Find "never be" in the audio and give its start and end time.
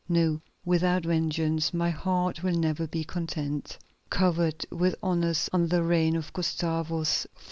2.55-3.03